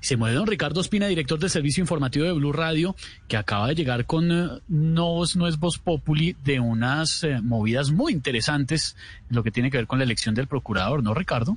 Se 0.00 0.16
mueve 0.16 0.36
don 0.36 0.46
Ricardo 0.46 0.80
Espina, 0.80 1.06
director 1.06 1.38
del 1.38 1.50
servicio 1.50 1.80
informativo 1.80 2.24
de 2.24 2.32
Blue 2.32 2.52
Radio, 2.52 2.96
que 3.28 3.36
acaba 3.36 3.68
de 3.68 3.74
llegar 3.74 4.06
con 4.06 4.30
eh, 4.30 4.48
no, 4.68 5.22
no 5.34 5.48
es 5.48 5.58
Voz 5.58 5.78
Populi 5.78 6.36
de 6.44 6.60
unas 6.60 7.24
eh, 7.24 7.40
movidas 7.42 7.90
muy 7.90 8.12
interesantes 8.12 8.96
en 9.28 9.36
lo 9.36 9.42
que 9.42 9.50
tiene 9.50 9.70
que 9.70 9.78
ver 9.78 9.86
con 9.86 9.98
la 9.98 10.04
elección 10.04 10.34
del 10.34 10.46
procurador, 10.46 11.02
¿no, 11.02 11.14
Ricardo? 11.14 11.56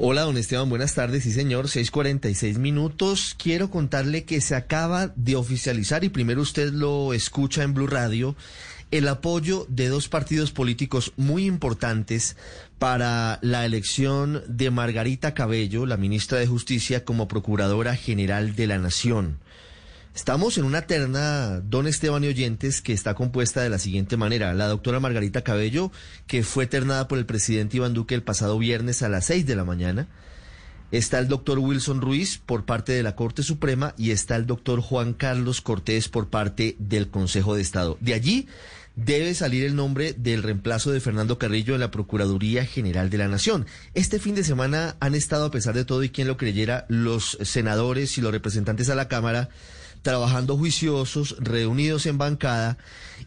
Hola, 0.00 0.22
don 0.22 0.36
Esteban, 0.36 0.68
buenas 0.70 0.94
tardes. 0.94 1.24
Sí, 1.24 1.32
señor, 1.32 1.66
6:46 1.66 2.58
minutos. 2.58 3.34
Quiero 3.36 3.68
contarle 3.68 4.22
que 4.22 4.40
se 4.40 4.54
acaba 4.54 5.08
de 5.16 5.34
oficializar, 5.34 6.04
y 6.04 6.08
primero 6.08 6.40
usted 6.40 6.72
lo 6.72 7.12
escucha 7.12 7.64
en 7.64 7.74
Blue 7.74 7.88
Radio, 7.88 8.36
el 8.90 9.08
apoyo 9.08 9.66
de 9.68 9.88
dos 9.88 10.08
partidos 10.08 10.50
políticos 10.52 11.12
muy 11.16 11.46
importantes 11.46 12.36
para 12.78 13.38
la 13.42 13.66
elección 13.66 14.42
de 14.48 14.70
Margarita 14.70 15.34
Cabello, 15.34 15.84
la 15.84 15.96
ministra 15.96 16.38
de 16.38 16.46
Justicia, 16.46 17.04
como 17.04 17.28
Procuradora 17.28 17.96
General 17.96 18.54
de 18.54 18.66
la 18.66 18.78
Nación. 18.78 19.38
Estamos 20.14 20.58
en 20.58 20.64
una 20.64 20.82
terna, 20.82 21.60
don 21.60 21.86
Esteban 21.86 22.24
y 22.24 22.28
oyentes, 22.28 22.80
que 22.80 22.92
está 22.92 23.14
compuesta 23.14 23.60
de 23.60 23.70
la 23.70 23.78
siguiente 23.78 24.16
manera. 24.16 24.52
La 24.52 24.66
doctora 24.66 24.98
Margarita 25.00 25.42
Cabello, 25.42 25.92
que 26.26 26.42
fue 26.42 26.66
ternada 26.66 27.06
por 27.06 27.18
el 27.18 27.26
presidente 27.26 27.76
Iván 27.76 27.94
Duque 27.94 28.14
el 28.14 28.22
pasado 28.22 28.58
viernes 28.58 29.02
a 29.02 29.08
las 29.08 29.26
seis 29.26 29.46
de 29.46 29.54
la 29.54 29.64
mañana. 29.64 30.08
Está 30.90 31.18
el 31.18 31.28
doctor 31.28 31.58
Wilson 31.58 32.00
Ruiz 32.00 32.38
por 32.38 32.64
parte 32.64 32.92
de 32.92 33.02
la 33.02 33.14
Corte 33.14 33.42
Suprema 33.42 33.94
y 33.98 34.10
está 34.10 34.36
el 34.36 34.46
doctor 34.46 34.80
Juan 34.80 35.12
Carlos 35.12 35.60
Cortés 35.60 36.08
por 36.08 36.28
parte 36.28 36.76
del 36.78 37.08
Consejo 37.08 37.54
de 37.54 37.60
Estado. 37.60 37.98
De 38.00 38.14
allí 38.14 38.48
debe 38.96 39.34
salir 39.34 39.64
el 39.64 39.76
nombre 39.76 40.14
del 40.14 40.42
reemplazo 40.42 40.90
de 40.90 41.00
Fernando 41.00 41.38
Carrillo 41.38 41.74
en 41.74 41.80
la 41.80 41.90
Procuraduría 41.90 42.64
General 42.64 43.10
de 43.10 43.18
la 43.18 43.28
Nación. 43.28 43.66
Este 43.92 44.18
fin 44.18 44.34
de 44.34 44.44
semana 44.44 44.96
han 44.98 45.14
estado, 45.14 45.44
a 45.44 45.50
pesar 45.50 45.74
de 45.74 45.84
todo 45.84 46.02
y 46.02 46.08
quien 46.08 46.26
lo 46.26 46.38
creyera, 46.38 46.86
los 46.88 47.36
senadores 47.42 48.16
y 48.16 48.22
los 48.22 48.32
representantes 48.32 48.88
a 48.88 48.94
la 48.94 49.08
Cámara 49.08 49.50
trabajando 50.02 50.56
juiciosos, 50.56 51.36
reunidos 51.38 52.06
en 52.06 52.18
bancada 52.18 52.78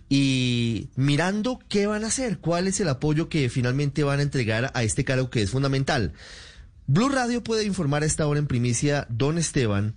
y 0.09 0.88
mirando 0.95 1.59
qué 1.70 1.86
van 1.86 2.04
a 2.04 2.08
hacer, 2.08 2.39
cuál 2.39 2.67
es 2.67 2.80
el 2.80 2.89
apoyo 2.89 3.30
que 3.30 3.50
finalmente 3.50 4.04
van 4.04 4.20
a 4.20 4.23
entregar 4.23 4.72
a 4.73 4.84
este 4.84 5.04
cargo 5.06 5.30
que 5.30 5.42
es 5.42 5.52
fundamental. 5.52 6.14
Blue 6.87 7.09
Radio 7.09 7.43
puede 7.43 7.63
informar 7.65 8.03
a 8.03 8.05
esta 8.05 8.27
hora 8.27 8.39
en 8.39 8.47
primicia, 8.47 9.07
don 9.09 9.37
Esteban, 9.37 9.95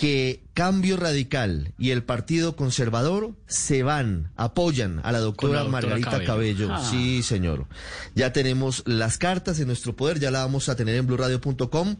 que 0.00 0.42
Cambio 0.54 0.96
Radical 0.96 1.74
y 1.78 1.90
el 1.90 2.02
Partido 2.02 2.56
Conservador 2.56 3.34
se 3.46 3.82
van, 3.82 4.30
apoyan 4.34 5.00
a 5.02 5.12
la 5.12 5.18
doctora, 5.18 5.64
Margarita 5.64 6.24
Cabello. 6.24 6.68
Ah. 6.72 6.88
Sí, 6.90 7.22
señor. 7.22 7.66
Ya 8.14 8.32
tenemos 8.32 8.82
las 8.86 9.18
cartas 9.18 9.60
en 9.60 9.66
nuestro 9.66 9.96
poder, 9.96 10.18
ya 10.18 10.30
la 10.30 10.40
vamos 10.40 10.70
a 10.70 10.76
tener 10.76 10.96
en 10.96 11.06
blurradio.com. 11.06 11.96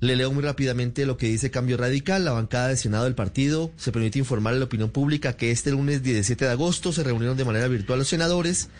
Le 0.00 0.16
leo 0.16 0.32
muy 0.32 0.42
rápidamente 0.42 1.04
lo 1.04 1.18
que 1.18 1.26
dice 1.26 1.50
Cambio 1.50 1.76
Radical. 1.76 2.24
La 2.24 2.32
bancada 2.32 2.68
de 2.68 2.78
Senado 2.78 3.04
del 3.04 3.14
partido 3.14 3.70
se 3.76 3.92
permite 3.92 4.18
informar 4.18 4.54
a 4.54 4.56
la 4.56 4.64
opinión 4.64 4.88
pública 4.88 5.36
que 5.36 5.50
este 5.50 5.72
lunes 5.72 6.02
17 6.02 6.46
de 6.46 6.50
agosto 6.50 6.90
se 6.90 7.04
reunieron 7.04 7.36
de 7.36 7.44
manera 7.44 7.68
virtual 7.68 7.98
los 7.98 8.08
senadores 8.08 8.70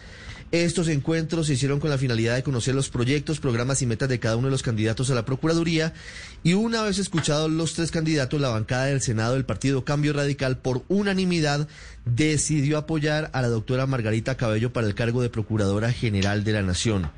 estos 0.53 0.89
encuentros 0.89 1.47
se 1.47 1.55
hicieron 1.55 1.81
con 1.81 1.89
la 1.89 1.97
finalidad 1.97 2.35
de 2.35 2.43
conocer 2.43 2.75
los 2.75 2.91
proyectos, 2.91 3.41
programas 3.41 3.81
y 3.81 3.87
metas 3.87 4.11
de 4.11 4.21
cada 4.21 4.37
uno 4.37 4.49
de 4.49 4.53
los 4.53 4.63
candidatos 4.63 5.11
a 5.11 5.15
la 5.15 5.25
Procuraduría 5.25 5.95
y 6.43 6.53
una 6.53 6.83
vez 6.83 6.99
escuchados 6.99 7.51
los 7.51 7.73
tres 7.73 7.91
candidatos, 7.91 8.39
la 8.39 8.51
bancada 8.51 8.85
del 8.85 9.01
Senado 9.01 9.33
del 9.33 9.47
Partido 9.47 9.85
Cambio 9.85 10.13
Radical 10.13 10.59
por 10.59 10.85
unanimidad 10.89 11.69
decidió 12.05 12.77
apoyar 12.77 13.31
a 13.33 13.41
la 13.41 13.49
doctora 13.49 13.87
Margarita 13.87 14.37
Cabello 14.37 14.75
para 14.75 14.87
el 14.87 14.95
cargo 14.95 15.23
de 15.23 15.31
Procuradora 15.31 15.91
General 15.91 16.45
de 16.45 16.53
la 16.53 16.63
Nación. 16.63 17.11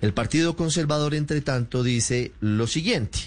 El 0.00 0.14
Partido 0.14 0.56
Conservador, 0.56 1.14
entre 1.14 1.42
tanto, 1.42 1.82
dice 1.82 2.32
lo 2.40 2.66
siguiente. 2.66 3.18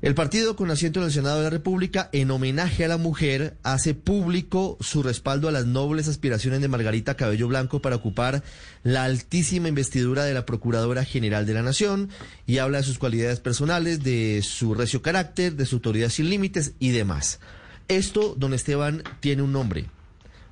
El 0.00 0.14
partido 0.14 0.54
con 0.54 0.70
asiento 0.70 1.00
en 1.00 1.06
el 1.06 1.12
Senado 1.12 1.38
de 1.38 1.44
la 1.44 1.50
República, 1.50 2.08
en 2.12 2.30
homenaje 2.30 2.84
a 2.84 2.88
la 2.88 2.98
mujer, 2.98 3.56
hace 3.64 3.94
público 3.94 4.78
su 4.80 5.02
respaldo 5.02 5.48
a 5.48 5.52
las 5.52 5.66
nobles 5.66 6.06
aspiraciones 6.06 6.60
de 6.60 6.68
Margarita 6.68 7.16
Cabello 7.16 7.48
Blanco 7.48 7.82
para 7.82 7.96
ocupar 7.96 8.44
la 8.84 9.02
altísima 9.02 9.66
investidura 9.66 10.22
de 10.22 10.34
la 10.34 10.46
Procuradora 10.46 11.04
General 11.04 11.46
de 11.46 11.54
la 11.54 11.62
Nación 11.62 12.10
y 12.46 12.58
habla 12.58 12.78
de 12.78 12.84
sus 12.84 13.00
cualidades 13.00 13.40
personales, 13.40 14.04
de 14.04 14.40
su 14.44 14.72
recio 14.72 15.02
carácter, 15.02 15.56
de 15.56 15.66
su 15.66 15.76
autoridad 15.76 16.10
sin 16.10 16.30
límites 16.30 16.74
y 16.78 16.90
demás. 16.90 17.40
Esto, 17.88 18.36
don 18.38 18.54
Esteban, 18.54 19.02
tiene 19.18 19.42
un 19.42 19.50
nombre, 19.50 19.86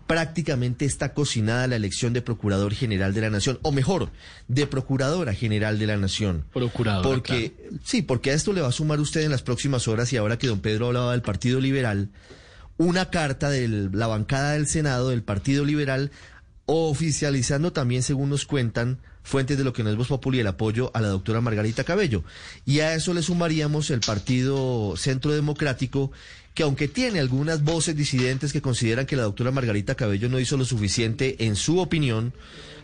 prácticamente 0.06 0.84
está 0.84 1.14
cocinada 1.14 1.66
la 1.66 1.76
elección 1.76 2.12
de 2.12 2.22
Procurador 2.22 2.74
General 2.74 3.12
de 3.12 3.20
la 3.20 3.30
Nación, 3.30 3.58
o 3.62 3.72
mejor, 3.72 4.10
de 4.48 4.66
Procuradora 4.66 5.34
General 5.34 5.78
de 5.78 5.86
la 5.86 5.96
Nación. 5.96 6.44
Procuradora. 6.52 7.08
Porque, 7.08 7.54
sí, 7.84 8.02
porque 8.02 8.30
a 8.30 8.34
esto 8.34 8.52
le 8.52 8.60
va 8.60 8.68
a 8.68 8.72
sumar 8.72 9.00
usted 9.00 9.22
en 9.22 9.30
las 9.30 9.42
próximas 9.42 9.88
horas, 9.88 10.12
y 10.12 10.16
ahora 10.16 10.38
que 10.38 10.46
don 10.46 10.60
Pedro 10.60 10.86
hablaba 10.86 11.12
del 11.12 11.22
Partido 11.22 11.60
Liberal, 11.60 12.10
una 12.78 13.10
carta 13.10 13.50
de 13.50 13.68
la 13.68 14.06
bancada 14.06 14.52
del 14.52 14.66
Senado 14.66 15.10
del 15.10 15.22
Partido 15.22 15.64
Liberal 15.64 16.10
oficializando 16.66 17.72
también, 17.72 18.02
según 18.02 18.30
nos 18.30 18.44
cuentan, 18.44 18.98
fuentes 19.26 19.58
de 19.58 19.64
lo 19.64 19.72
que 19.72 19.82
no 19.82 19.90
es 19.90 19.96
Voz 19.96 20.06
Populi, 20.06 20.38
el 20.38 20.46
apoyo 20.46 20.92
a 20.94 21.00
la 21.00 21.08
doctora 21.08 21.40
Margarita 21.40 21.82
Cabello. 21.82 22.22
Y 22.64 22.78
a 22.78 22.94
eso 22.94 23.12
le 23.12 23.22
sumaríamos 23.22 23.90
el 23.90 24.00
Partido 24.00 24.94
Centro 24.96 25.32
Democrático, 25.32 26.12
que 26.54 26.62
aunque 26.62 26.86
tiene 26.86 27.18
algunas 27.18 27.64
voces 27.64 27.96
disidentes 27.96 28.52
que 28.52 28.62
consideran 28.62 29.04
que 29.04 29.16
la 29.16 29.24
doctora 29.24 29.50
Margarita 29.50 29.96
Cabello 29.96 30.28
no 30.28 30.38
hizo 30.38 30.56
lo 30.56 30.64
suficiente, 30.64 31.44
en 31.44 31.56
su 31.56 31.80
opinión, 31.80 32.32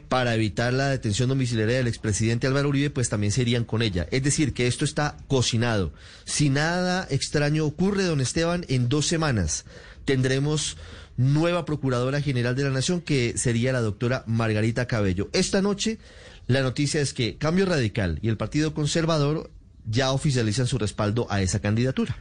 para 0.09 0.35
evitar 0.35 0.75
la 0.75 0.89
detención 0.89 1.29
domiciliaria 1.29 1.77
del 1.77 1.87
expresidente 1.87 2.49
Álvaro 2.49 2.71
Uribe, 2.71 2.91
pues 2.91 3.09
también 3.09 3.33
serían 3.33 3.65
con 3.65 3.81
ella. 3.81 4.09
Es 4.11 4.25
decir, 4.25 4.53
que 4.53 4.67
esto 4.67 4.85
está 4.85 5.17
cocinado. 5.29 5.93
Si 6.25 6.51
nada 6.51 7.07
extraño 7.09 7.65
ocurre, 7.65 8.03
don 8.03 8.21
Esteban, 8.21 8.67
en 8.69 8.89
dos 8.89 9.07
semanas 9.07 9.65
tendremos 10.05 10.77
nueva 11.17 11.65
Procuradora 11.65 12.21
General 12.21 12.55
de 12.55 12.65
la 12.65 12.71
Nación, 12.71 13.01
que 13.01 13.39
sería 13.39 13.73
la 13.73 13.81
doctora 13.81 14.25
Margarita 14.27 14.87
Cabello. 14.87 15.29
Esta 15.33 15.63
noche, 15.63 15.99
la 16.47 16.63
noticia 16.63 17.01
es 17.01 17.15
que 17.15 17.37
Cambio 17.37 17.67
Radical 17.67 18.19
y 18.23 18.29
el 18.29 18.37
Partido 18.37 18.75
Conservador 18.75 19.51
ya 19.89 20.13
oficializan 20.13 20.67
su 20.67 20.79
respaldo 20.79 21.27
a 21.31 21.43
esa 21.43 21.61
candidatura. 21.61 22.17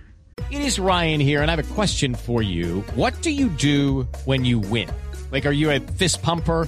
It 0.50 0.62
is 0.62 0.80
Ryan 0.80 1.22
here, 1.22 1.42
and 1.42 1.50
I 1.50 1.56
have 1.56 1.60
a 1.60 1.76
question 1.76 2.16
for 2.16 2.42
you. 2.42 2.84
What 2.96 3.14
do 3.22 3.30
you 3.30 3.50
do 3.50 4.08
when 4.26 4.44
you 4.44 4.60
win? 4.60 4.90
Like, 5.32 5.48
are 5.48 5.54
you 5.54 5.72
a 5.72 5.80
fist 5.98 6.22
pumper? 6.22 6.68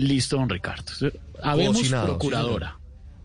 Listo, 0.00 0.36
don 0.36 0.48
Ricardo. 0.48 0.92
Habemos 1.42 1.88
procuradora. 1.88 2.78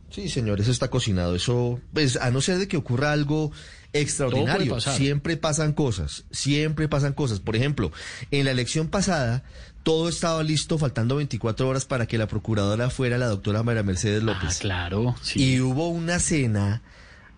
Sí 0.09 0.29
señor. 0.29 0.61
eso 0.61 0.71
está 0.71 0.89
cocinado. 0.89 1.35
Eso, 1.35 1.79
pues, 1.93 2.17
a 2.17 2.31
no 2.31 2.41
ser 2.41 2.57
de 2.57 2.67
que 2.67 2.77
ocurra 2.77 3.11
algo 3.11 3.51
extraordinario, 3.91 4.79
siempre 4.79 5.37
pasan 5.37 5.73
cosas, 5.73 6.25
siempre 6.31 6.87
pasan 6.87 7.13
cosas. 7.13 7.39
Por 7.39 7.55
ejemplo, 7.55 7.91
en 8.31 8.45
la 8.45 8.51
elección 8.51 8.87
pasada, 8.87 9.43
todo 9.83 10.09
estaba 10.09 10.43
listo, 10.43 10.77
faltando 10.77 11.15
24 11.17 11.67
horas 11.67 11.85
para 11.85 12.05
que 12.07 12.17
la 12.17 12.27
procuradora 12.27 12.89
fuera 12.89 13.17
la 13.17 13.27
doctora 13.27 13.63
María 13.63 13.83
Mercedes 13.83 14.21
ah, 14.21 14.25
López. 14.25 14.57
Ah, 14.57 14.61
claro. 14.61 15.15
Y 15.33 15.59
hubo 15.61 15.89
una 15.89 16.19
cena 16.19 16.81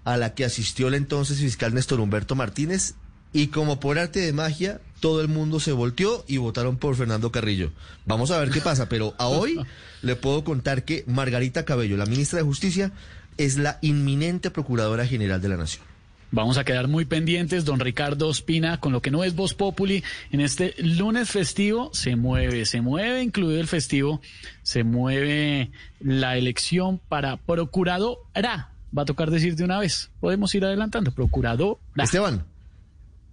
a 0.04 0.18
la 0.18 0.34
que 0.34 0.46
asistió 0.46 0.88
el 0.88 0.96
entonces 0.96 1.40
fiscal 1.40 1.74
Néstor 1.74 2.00
Humberto 2.00 2.36
Martínez 2.36 2.96
y 3.38 3.50
como 3.50 3.80
por 3.80 4.00
arte 4.00 4.20
de 4.20 4.34
magia, 4.34 4.82
todo 5.00 5.22
el 5.22 5.28
mundo 5.28 5.60
se 5.60 5.72
volteó 5.72 6.26
y 6.28 6.38
votaron 6.38 6.78
por 6.78 6.96
Fernando 6.96 7.32
Carrillo. 7.32 7.72
Vamos 8.08 8.32
a 8.32 8.40
ver 8.40 8.50
qué 8.50 8.62
pasa, 8.62 8.90
pero 8.90 9.14
a 9.20 9.28
hoy 9.28 9.60
le 10.02 10.16
puedo 10.16 10.44
contar 10.44 10.86
que 10.86 11.04
Margarita 11.06 11.64
Cabello, 11.64 11.98
la 11.98 12.08
ministra 12.08 12.40
de 12.40 12.46
Justicia, 12.46 12.92
es 13.38 13.58
la 13.58 13.78
inminente 13.84 14.50
Procuradora 14.50 15.06
General 15.06 15.40
de 15.40 15.50
la 15.50 15.58
Nación. 15.58 15.86
Vamos 16.32 16.58
a 16.58 16.64
quedar 16.64 16.88
muy 16.88 17.06
pendientes, 17.06 17.64
don 17.64 17.80
Ricardo 17.80 18.28
Ospina, 18.28 18.80
con 18.80 18.92
lo 18.92 19.04
que 19.04 19.12
no 19.12 19.24
es 19.24 19.36
Voz 19.36 19.54
Populi. 19.54 20.04
En 20.32 20.42
este 20.42 20.74
lunes 20.80 21.30
festivo 21.30 21.92
se 21.94 22.16
mueve, 22.16 22.66
se 22.66 22.82
mueve, 22.82 23.22
incluido 23.22 23.62
el 23.62 23.68
festivo, 23.68 24.20
se 24.64 24.84
mueve 24.84 25.70
la 26.00 26.38
elección 26.38 27.00
para 27.08 27.38
procuradora. 27.38 28.72
Va 28.98 29.04
a 29.04 29.06
tocar 29.06 29.30
decir 29.30 29.56
de 29.56 29.64
una 29.64 29.78
vez. 29.78 30.10
Podemos 30.20 30.56
ir 30.56 30.66
adelantando. 30.66 31.12
Procuradora. 31.12 31.80
Esteban, 31.98 32.44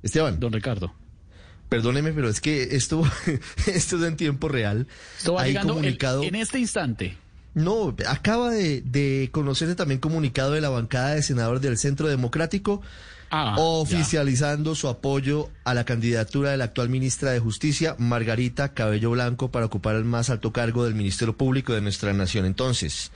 Esteban, 0.04 0.38
Don 0.38 0.52
Ricardo. 0.52 0.94
perdóneme, 1.68 2.12
pero 2.12 2.28
es 2.28 2.40
que 2.40 2.76
esto, 2.76 3.02
esto 3.66 3.96
es 3.96 4.02
en 4.04 4.16
tiempo 4.16 4.48
real. 4.48 4.86
Esto 5.18 5.34
va 5.34 5.42
Hay 5.42 5.48
llegando 5.50 5.72
el- 5.72 5.78
comunicado. 5.80 6.22
en 6.22 6.34
este 6.36 6.58
instante. 6.60 7.16
No, 7.54 7.94
acaba 8.08 8.50
de, 8.50 8.80
de 8.82 9.28
conocerse 9.32 9.74
también 9.76 10.00
comunicado 10.00 10.52
de 10.52 10.60
la 10.60 10.68
bancada 10.70 11.14
de 11.14 11.22
senadores 11.22 11.62
del 11.62 11.78
Centro 11.78 12.08
Democrático 12.08 12.82
Ah, 13.36 13.56
oficializando 13.58 14.76
su 14.76 14.86
apoyo 14.86 15.50
a 15.64 15.74
la 15.74 15.84
candidatura 15.84 16.50
de 16.52 16.56
la 16.56 16.64
actual 16.64 16.88
ministra 16.88 17.32
de 17.32 17.40
Justicia, 17.40 17.96
Margarita 17.98 18.74
Cabello 18.74 19.10
Blanco, 19.10 19.50
para 19.50 19.66
ocupar 19.66 19.96
el 19.96 20.04
más 20.04 20.30
alto 20.30 20.52
cargo 20.52 20.84
del 20.84 20.94
Ministerio 20.94 21.36
Público 21.36 21.72
de 21.72 21.80
nuestra 21.80 22.12
nación. 22.12 22.44
Entonces, 22.44 23.10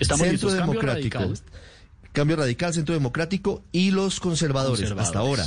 Estamos 0.00 0.26
Centro 0.26 0.32
listos. 0.48 0.54
Cambio 0.54 0.80
Democrático, 0.80 1.18
radical. 1.18 1.40
Cambio 2.12 2.36
Radical, 2.36 2.74
Centro 2.74 2.94
Democrático 2.94 3.62
y 3.70 3.92
los 3.92 4.18
conservadores, 4.18 4.88
Conservadores. 4.90 5.06
hasta 5.08 5.18
ahora. 5.20 5.44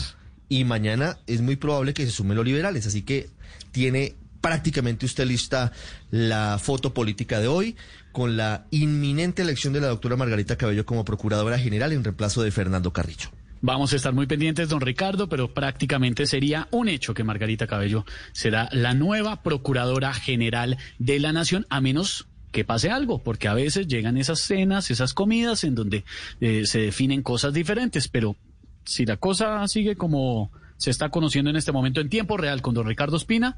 Y 0.50 0.66
mañana 0.66 1.18
es 1.28 1.42
muy 1.42 1.56
probable 1.56 1.94
que 1.94 2.06
se 2.06 2.12
sumen 2.12 2.38
los 2.38 2.46
liberales, 2.46 2.86
así 2.86 3.02
que 3.02 3.30
tiene 3.72 4.16
prácticamente 4.42 5.06
usted 5.06 5.26
lista 5.26 5.72
la 6.12 6.60
foto 6.62 6.94
política 6.94 7.40
de 7.40 7.48
hoy 7.48 7.78
con 8.12 8.36
la 8.36 8.66
inminente 8.72 9.42
elección 9.42 9.74
de 9.74 9.82
la 9.82 9.88
doctora 9.88 10.18
Margarita 10.18 10.58
Cabello 10.58 10.86
como 10.86 11.06
Procuradora 11.06 11.58
General 11.58 11.92
en 11.94 12.04
reemplazo 12.04 12.44
de 12.44 12.52
Fernando 12.52 12.92
Carrillo. 12.92 13.30
Vamos 13.62 13.94
a 13.94 13.96
estar 13.96 14.14
muy 14.14 14.28
pendientes, 14.28 14.68
don 14.68 14.82
Ricardo, 14.82 15.30
pero 15.30 15.54
prácticamente 15.54 16.26
sería 16.26 16.68
un 16.72 16.90
hecho 16.90 17.14
que 17.14 17.24
Margarita 17.24 17.66
Cabello 17.66 18.06
será 18.34 18.68
la 18.74 18.94
nueva 18.94 19.42
Procuradora 19.42 20.14
General 20.14 20.78
de 21.00 21.20
la 21.22 21.32
Nación, 21.32 21.66
a 21.70 21.80
menos 21.80 22.28
que 22.52 22.66
pase 22.66 22.92
algo, 22.92 23.24
porque 23.24 23.48
a 23.48 23.54
veces 23.54 23.88
llegan 23.88 24.18
esas 24.18 24.42
cenas, 24.42 24.92
esas 24.92 25.14
comidas 25.14 25.64
en 25.64 25.76
donde 25.76 26.04
eh, 26.42 26.64
se 26.66 26.80
definen 26.80 27.24
cosas 27.24 27.54
diferentes, 27.54 28.10
pero 28.10 28.36
si 28.86 29.06
la 29.06 29.18
cosa 29.18 29.68
sigue 29.68 29.96
como 29.96 30.52
se 30.78 30.90
está 30.90 31.10
conociendo 31.10 31.50
en 31.50 31.56
este 31.56 31.72
momento 31.72 32.02
en 32.02 32.10
tiempo 32.10 32.38
real 32.38 32.62
con 32.62 32.74
don 32.74 32.86
Ricardo 32.86 33.18
Espina, 33.18 33.58